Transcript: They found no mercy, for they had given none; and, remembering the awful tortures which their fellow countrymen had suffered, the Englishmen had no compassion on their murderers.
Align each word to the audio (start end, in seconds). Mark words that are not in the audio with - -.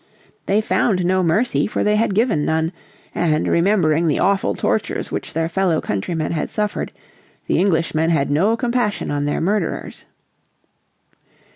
They 0.47 0.61
found 0.61 1.05
no 1.05 1.21
mercy, 1.21 1.67
for 1.67 1.83
they 1.83 1.95
had 1.95 2.15
given 2.15 2.43
none; 2.43 2.71
and, 3.13 3.47
remembering 3.47 4.07
the 4.07 4.17
awful 4.17 4.55
tortures 4.55 5.11
which 5.11 5.33
their 5.33 5.47
fellow 5.47 5.79
countrymen 5.79 6.31
had 6.31 6.49
suffered, 6.49 6.91
the 7.45 7.59
Englishmen 7.59 8.09
had 8.09 8.31
no 8.31 8.57
compassion 8.57 9.11
on 9.11 9.25
their 9.25 9.39
murderers. 9.41 10.05